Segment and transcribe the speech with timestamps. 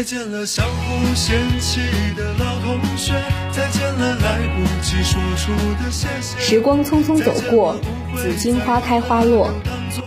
[0.00, 1.78] 再见了相互嫌弃
[2.16, 3.12] 的老同学，
[3.52, 5.52] 再见了来不及说出
[5.84, 6.38] 的谢谢。
[6.38, 7.78] 时光匆匆走过，
[8.16, 9.52] 紫荆花开花落，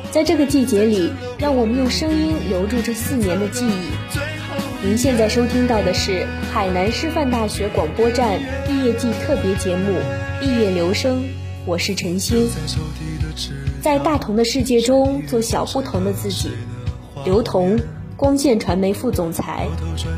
[0.09, 4.83] 在这个季节里，让我们用声音留住这四年的记忆。
[4.83, 9.91] 您现在收听到的是海南师范大学广播站毕业季特别节目
[10.39, 11.21] 《毕业留声》，
[11.67, 12.49] 我是陈星。
[13.79, 16.49] 在大同的世界中做小不同的自己，
[17.25, 17.79] 刘同。
[18.15, 19.67] 光线传媒副总裁，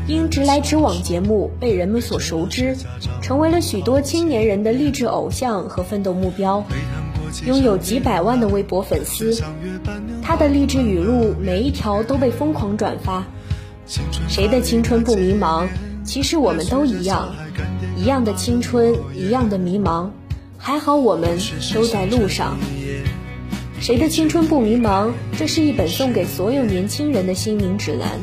[0.06, 2.76] 因直来直往节目被人们所熟知，
[3.22, 6.62] 成为了许多青年人的励志偶像和奋斗目标，
[7.46, 9.42] 拥有几百万的微博粉丝。
[10.22, 13.24] 他的励志语录每一条都被疯狂转发。
[14.28, 15.66] 谁的青春不迷茫？
[16.04, 17.34] 其实我们都一样，
[17.96, 20.10] 一样的青春，一样的迷茫。
[20.58, 21.38] 还好我们
[21.74, 22.58] 都在路上。
[23.80, 25.12] 谁的青春不迷茫？
[25.38, 28.18] 这是一本送给所有年轻人的心灵指南。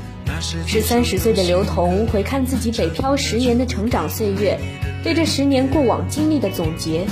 [0.67, 4.59] 是三十岁的刘同回看自己北漂十年的成长岁月，
[5.03, 7.05] 对这十年过往经历的总结。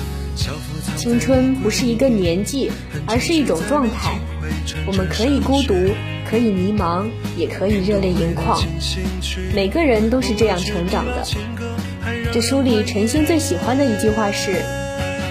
[0.98, 2.72] 青春不是一个年纪，
[3.06, 4.20] 而是一种状态。
[4.86, 5.74] 我们可以孤独，
[6.30, 7.06] 可以迷茫，
[7.38, 8.62] 也可以热泪盈眶。
[9.56, 11.26] 每个人都是这样成长的。
[12.34, 14.62] 这书里陈星最喜欢的一句话是。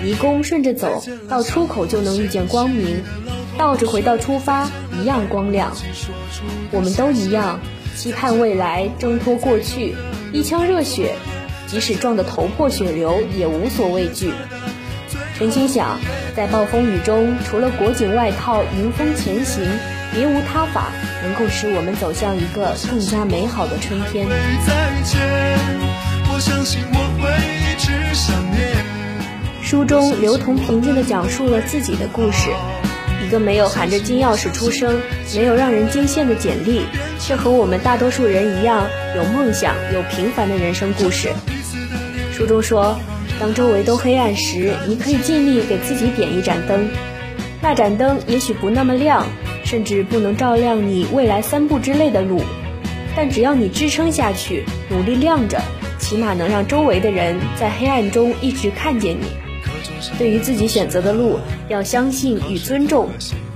[0.02, 3.02] 迷宫顺着走到出口就能遇见光明，
[3.58, 4.70] 倒着回到出发
[5.00, 5.72] 一样光亮。
[6.70, 7.60] 我们都一样，
[7.96, 9.94] 期盼未来，挣脱过去，
[10.32, 11.14] 一腔热血，
[11.66, 14.32] 即使撞得头破血流也无所畏惧。
[15.36, 15.98] 陈心想，
[16.36, 19.64] 在暴风雨中，除了裹紧外套迎风前行，
[20.14, 24.26] 别无他法能够使我们走向一个更加美好的春天。
[26.32, 28.69] 我相信我会一直想念。
[29.70, 32.50] 书中，刘同平静地讲述了自己的故事，
[33.24, 35.00] 一个没有含着金钥匙出生、
[35.36, 36.82] 没有让人惊羡的简历，
[37.20, 41.28] 却和我们大多数人一样有梦想、有平凡的人生故事。
[42.32, 42.98] 书中说，
[43.38, 46.88] 当周围都黑暗时，你可以尽力给自己点一盏灯，
[47.62, 49.24] 那盏灯也许不那么亮，
[49.64, 52.42] 甚至不能照亮你未来三步之内的路，
[53.14, 55.62] 但只要你支撑下去，努力亮着，
[56.00, 59.26] 起码能让周围的人在黑暗中一直看见你。
[60.18, 61.38] 对于自己选择的路，
[61.68, 63.08] 要相信与尊重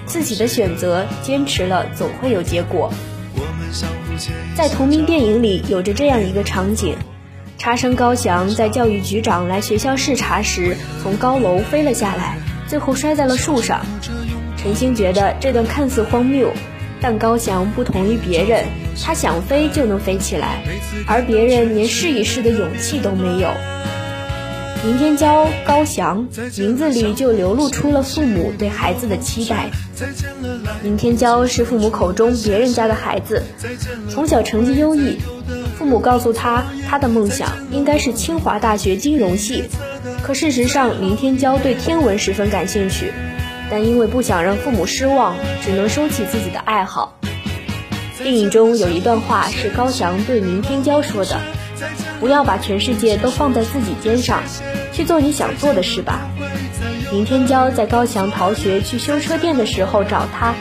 [0.07, 2.93] 自己的选择，坚持了总会有结果。
[4.55, 6.95] 在同名电影里，有着这样一个场景：
[7.59, 12.37] 差生高翔在教育局长来学校视察时，从高楼飞了下来，
[12.69, 13.85] 最后摔在了树上。
[14.57, 16.51] 陈星觉得这段看似荒谬，
[17.01, 18.65] 但高翔不同于别人，
[19.03, 20.63] 他想飞就能飞起来，
[21.07, 23.49] 而别人连试一试的勇气都没有。
[24.85, 26.29] 明天骄高翔
[26.59, 29.71] 名字里就流露出了父母对孩子的期待。
[30.83, 33.43] 林天骄是父母口中别人家的孩子，
[34.11, 35.19] 从小成绩优异，
[35.79, 39.65] 父母告诉他他的梦想应该是清华大学金融系。
[40.23, 43.11] 可事实上，林天骄对天文十分感兴趣，
[43.71, 45.35] 但因为不想让父母失望，
[45.65, 47.19] 只能收起自己的爱好。
[48.19, 51.41] 电影中有一段话是高翔对林天骄说的。
[52.21, 54.43] 不要把全世界都放在自己肩上，
[54.95, 56.21] 去做你想做的事吧。
[57.13, 60.55] 明天娇在高翔逃学去修车店的时候找他，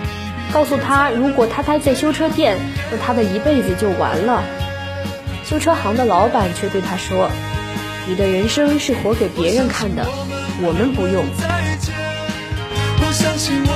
[0.51, 2.57] 告诉他如果他待在修车店，
[2.91, 4.43] 那他的一辈子就完了。
[5.45, 7.29] 修车行的老板却对他说
[8.09, 10.05] ：“你的人生是活给别人看的，
[10.61, 11.23] 我们不用。”
[13.05, 13.72] 我相信我，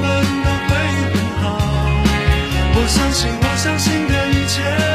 [0.00, 0.08] 们
[0.42, 0.70] 能会
[1.12, 1.44] 更好。
[2.74, 4.89] 我相信，我相信的一切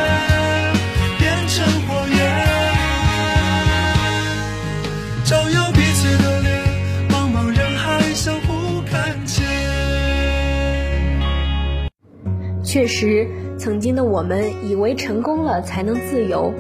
[12.75, 13.25] 确实，
[13.57, 16.53] 曾经的我们以为成功了才能自由，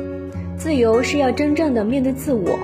[0.57, 2.57] 自由是要真正的面对自我。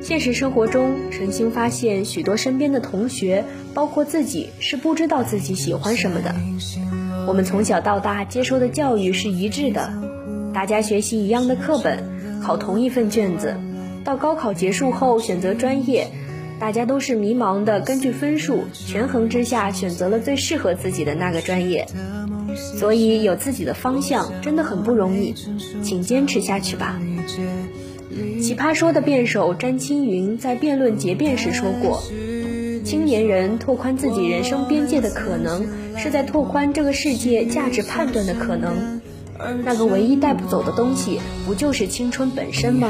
[0.00, 3.42] 现实生活中，陈星发现许多身边的同学，
[3.74, 6.32] 包括自己，是不知道自己喜欢什么的。
[7.26, 9.92] 我们从小到大接受的教育是一致的，
[10.54, 13.56] 大家学习一样的课本，考同一份卷子，
[14.04, 16.06] 到高考结束后选择专业，
[16.60, 21.84] 大家都是迷茫的，根据分数权衡之下选择了最适合自己的那个专业。
[22.56, 25.34] 所以有自己的方向真的很不容易，
[25.82, 27.00] 请坚持下去吧。
[28.40, 32.02] 奇葩说的辩手詹青云在辩论结辩时说过。
[32.84, 35.66] 青年人拓宽自己人生边界的可能，
[35.98, 39.00] 是在拓宽这个世界价值判断的可能。
[39.62, 42.88] 那个唯一带不走的东西，不就是青春本身吗？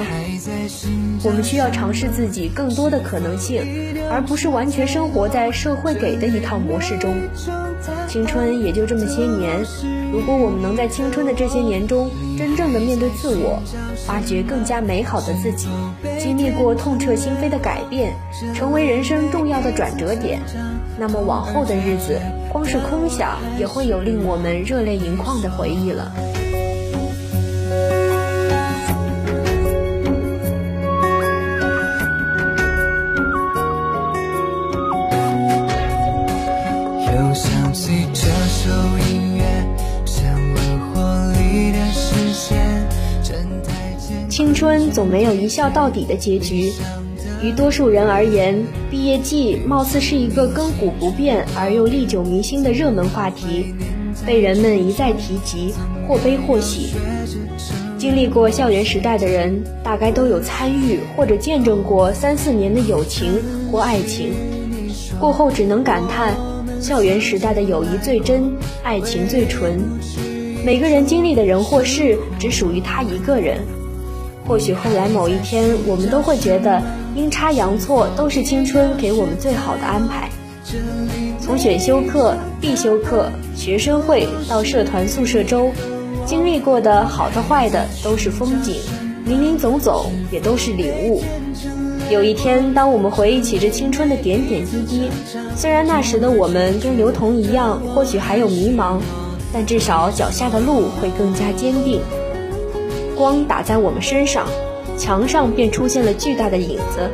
[1.24, 3.62] 我们需要尝试自己更多的可能性，
[4.10, 7.14] 而不是完全生活在社会给的一套模式中。
[8.08, 9.64] 青春也就这么些年，
[10.12, 13.62] 如果我们能在青春的这些年中真正的面对自我，
[14.06, 15.68] 发掘更加美好的自己，
[16.18, 18.14] 经历过痛彻心扉的改变，
[18.54, 20.40] 成为人生重要的转折点，
[20.98, 22.18] 那么往后的日子，
[22.50, 26.12] 光是空想也会有令我们热泪盈眶的回忆了。
[44.28, 46.72] 青春总没有一笑到底的结局，
[47.42, 53.74] 于多数人而言，毕业季貌似是一个亘古不变而又历久弥新的热门话题，
[54.24, 55.74] 被人们一再提及，
[56.06, 56.90] 或悲或喜。
[57.98, 63.40] 经历过校园时代的人，大概都有参与或者见证过三四年的友情
[63.72, 64.32] 或爱情，
[65.18, 66.36] 过后只能感叹，
[66.80, 68.52] 校园时代的友谊最真，
[68.82, 69.80] 爱情最纯。
[70.64, 73.58] 每个人经历的人或事，只属于他一个人。
[74.46, 76.82] 或许后来某一天，我们都会觉得
[77.14, 80.30] 阴差阳错都是青春给我们最好的安排。
[81.40, 85.70] 从选修课、必修课、学生会到社团、宿舍周，
[86.24, 88.76] 经历过的好的、坏的都是风景，
[89.24, 91.22] 林林总总也都是领悟。
[92.10, 95.10] 有一天，当我们回忆起这青春的点点滴滴，
[95.54, 98.98] 虽然那时的我们跟刘同一样，或许还有迷茫，
[99.52, 102.00] 但至少脚下的路会更加坚定。
[103.14, 104.46] 光打在我们身上，
[104.96, 107.10] 墙上便出现了巨大的影子。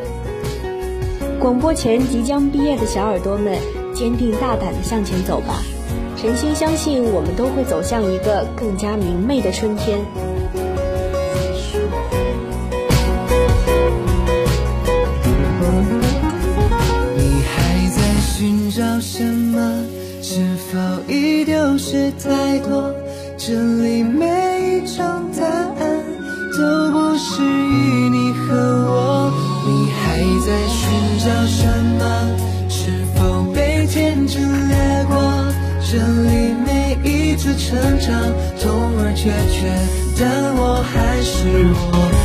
[1.41, 3.59] 广播前即将毕业的小耳朵们，
[3.93, 5.61] 坚定大胆地向前走吧！
[6.17, 9.99] 诚心相信，我们都会走向一个更加明媚的春天。
[19.05, 19.61] 什么？
[20.23, 20.79] 是否
[21.13, 22.91] 已丢失太多？
[23.37, 25.05] 这里每一种
[25.39, 25.85] 答案
[26.57, 29.31] 都不适于你和我。
[29.67, 30.81] 你还在寻
[31.19, 31.67] 找什
[31.99, 32.03] 么？
[32.71, 35.15] 是否被天真掠过？
[35.83, 38.11] 这里每一次成长，
[38.59, 39.71] 痛而决绝，
[40.19, 41.47] 但我还是
[41.93, 42.24] 我。